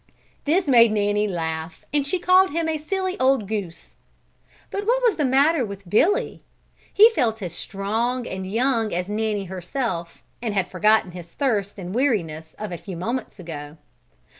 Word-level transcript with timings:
This 0.45 0.65
made 0.65 0.91
Nanny 0.91 1.27
laugh 1.27 1.85
and 1.93 2.03
she 2.07 2.17
called 2.17 2.49
him 2.49 2.67
a 2.67 2.79
silly, 2.79 3.19
old 3.19 3.47
goose. 3.47 3.95
But 4.71 4.87
what 4.87 5.03
was 5.03 5.15
the 5.15 5.23
matter 5.25 5.63
with 5.63 5.87
Billy? 5.87 6.43
He 6.91 7.11
felt 7.11 7.39
as 7.43 7.53
strong 7.53 8.25
and 8.25 8.51
young 8.51 8.95
as 8.95 9.09
Nanny 9.09 9.45
herself, 9.45 10.23
and 10.41 10.55
had 10.55 10.71
forgotten 10.71 11.11
his 11.11 11.31
thirst 11.31 11.77
and 11.77 11.93
weariness 11.93 12.55
of 12.57 12.71
a 12.71 12.79
few 12.79 12.97
moments 12.97 13.37
ago. 13.37 13.77